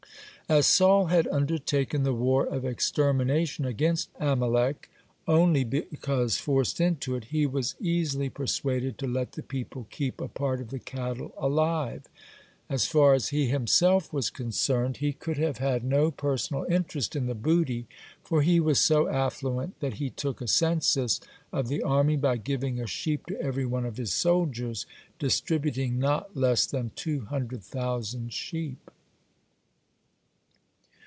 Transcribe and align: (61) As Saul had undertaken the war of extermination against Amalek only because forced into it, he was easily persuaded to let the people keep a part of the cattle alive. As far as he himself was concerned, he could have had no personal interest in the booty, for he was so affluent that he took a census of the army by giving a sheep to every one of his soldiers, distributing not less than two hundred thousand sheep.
(61) 0.51 0.59
As 0.59 0.67
Saul 0.67 1.05
had 1.05 1.27
undertaken 1.29 2.03
the 2.03 2.13
war 2.13 2.45
of 2.45 2.65
extermination 2.65 3.63
against 3.63 4.09
Amalek 4.19 4.89
only 5.25 5.63
because 5.63 6.39
forced 6.39 6.81
into 6.81 7.15
it, 7.15 7.23
he 7.25 7.45
was 7.45 7.75
easily 7.79 8.27
persuaded 8.27 8.97
to 8.97 9.07
let 9.07 9.31
the 9.31 9.43
people 9.43 9.87
keep 9.89 10.19
a 10.19 10.27
part 10.27 10.59
of 10.59 10.69
the 10.69 10.77
cattle 10.79 11.33
alive. 11.37 12.09
As 12.69 12.85
far 12.85 13.13
as 13.13 13.29
he 13.29 13.47
himself 13.47 14.11
was 14.11 14.29
concerned, 14.29 14.97
he 14.97 15.13
could 15.13 15.37
have 15.37 15.59
had 15.59 15.85
no 15.85 16.11
personal 16.11 16.65
interest 16.65 17.15
in 17.15 17.27
the 17.27 17.33
booty, 17.35 17.87
for 18.21 18.41
he 18.41 18.59
was 18.59 18.77
so 18.81 19.07
affluent 19.07 19.79
that 19.79 19.95
he 19.99 20.09
took 20.09 20.41
a 20.41 20.49
census 20.49 21.21
of 21.53 21.69
the 21.69 21.81
army 21.81 22.17
by 22.17 22.35
giving 22.35 22.77
a 22.77 22.87
sheep 22.87 23.25
to 23.27 23.39
every 23.41 23.65
one 23.65 23.85
of 23.85 23.95
his 23.95 24.11
soldiers, 24.13 24.85
distributing 25.17 25.97
not 25.97 26.35
less 26.35 26.65
than 26.65 26.91
two 26.97 27.21
hundred 27.27 27.63
thousand 27.63 28.33
sheep. 28.33 28.91